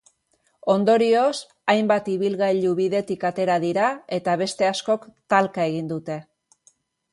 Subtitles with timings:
[0.75, 1.33] Ondorioz,
[1.73, 6.21] hainbat ibilgailu bidetik atera dira eta beste askok talka egin dute.